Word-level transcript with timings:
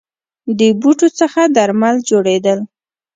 د 0.59 0.61
بوټو 0.81 1.07
څخه 1.19 1.41
درمل 1.55 1.95
جوړیدل 2.09 2.59